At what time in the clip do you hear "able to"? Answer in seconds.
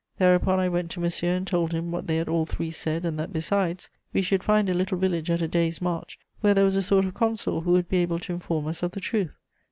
7.97-8.33